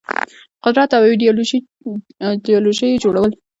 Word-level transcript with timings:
قدرت 0.63 0.89
او 0.97 1.03
ایدیالوژيو 2.33 3.01
جوړول 3.03 3.31